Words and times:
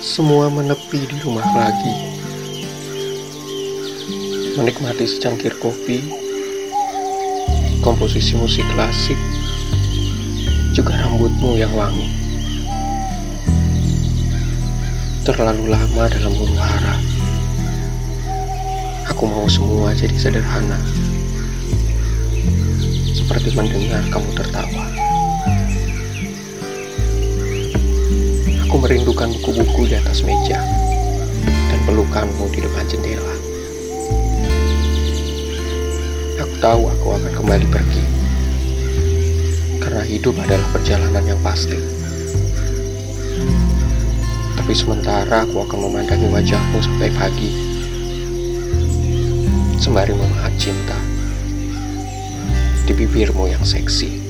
Semua 0.00 0.52
menepi 0.52 1.06
di 1.06 1.16
rumah 1.22 1.46
lagi. 1.56 1.96
Menikmati 4.58 5.06
secangkir 5.06 5.56
kopi, 5.56 6.02
komposisi 7.80 8.36
musik 8.36 8.66
klasik, 8.74 9.16
juga 10.76 10.98
rambutmu 11.00 11.56
yang 11.56 11.72
wangi. 11.72 12.10
Terlalu 15.24 15.70
lama 15.70 16.04
dalam 16.10 16.34
huru 16.34 16.58
hara. 16.58 16.98
Aku 19.14 19.30
mau 19.30 19.46
semua 19.46 19.94
jadi 19.94 20.18
sederhana. 20.18 20.82
Seperti 23.14 23.54
mendengar 23.54 24.02
kamu 24.10 24.34
tertawa. 24.34 24.89
Aku 28.70 28.78
merindukan 28.86 29.34
buku-buku 29.34 29.90
di 29.90 29.98
atas 29.98 30.22
meja 30.22 30.62
dan 31.42 31.78
pelukanmu 31.90 32.46
di 32.54 32.62
depan 32.62 32.86
jendela. 32.86 33.34
Aku 36.38 36.54
tahu 36.62 36.86
aku 36.86 37.06
akan 37.18 37.32
kembali 37.34 37.66
pergi 37.66 38.04
karena 39.82 40.06
hidup 40.06 40.38
adalah 40.38 40.62
perjalanan 40.70 41.24
yang 41.26 41.40
pasti. 41.42 41.82
Tapi 44.54 44.70
sementara 44.70 45.42
aku 45.42 45.66
akan 45.66 45.90
memandangi 45.90 46.30
wajahmu 46.30 46.78
sampai 46.78 47.10
pagi, 47.10 47.50
sembari 49.82 50.14
memahat 50.14 50.54
cinta 50.62 50.94
di 52.86 52.94
bibirmu 52.94 53.50
yang 53.50 53.66
seksi. 53.66 54.29